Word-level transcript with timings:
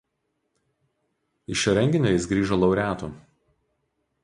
Iš 1.55 1.59
šio 1.65 1.75
renginio 1.79 2.15
jis 2.15 2.27
grįžo 2.33 2.59
laureatu. 2.65 3.13